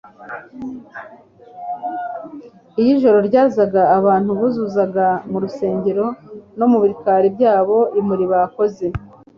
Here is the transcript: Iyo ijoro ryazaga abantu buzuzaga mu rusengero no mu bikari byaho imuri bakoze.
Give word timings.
Iyo 2.79 2.89
ijoro 2.95 3.17
ryazaga 3.29 3.81
abantu 3.97 4.29
buzuzaga 4.39 5.05
mu 5.29 5.37
rusengero 5.43 6.05
no 6.57 6.65
mu 6.71 6.77
bikari 6.85 7.27
byaho 7.35 7.77
imuri 7.99 8.25
bakoze. 8.33 8.85